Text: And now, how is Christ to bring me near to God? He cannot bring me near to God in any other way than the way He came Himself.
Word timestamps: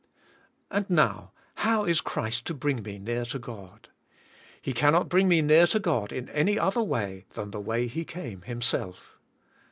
And 0.71 0.89
now, 0.89 1.31
how 1.57 1.83
is 1.85 2.01
Christ 2.01 2.45
to 2.47 2.55
bring 2.55 2.81
me 2.81 2.97
near 2.97 3.23
to 3.25 3.37
God? 3.37 3.87
He 4.59 4.73
cannot 4.73 5.09
bring 5.09 5.27
me 5.27 5.43
near 5.43 5.67
to 5.67 5.79
God 5.79 6.11
in 6.11 6.27
any 6.29 6.57
other 6.57 6.81
way 6.81 7.25
than 7.35 7.51
the 7.51 7.59
way 7.61 7.85
He 7.85 8.03
came 8.03 8.41
Himself. 8.41 9.19